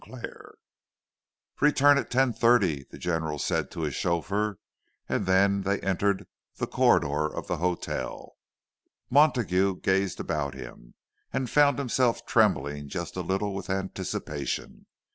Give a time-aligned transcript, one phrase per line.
[0.03, 0.55] CHAPTER
[1.61, 4.57] I "Return at ten thirty," the General said to his chauffeur,
[5.07, 8.33] and then they entered the corridor of the hotel.
[9.11, 10.95] Montague gazed about him,
[11.31, 14.87] and found himself trembling just a little with anticipation.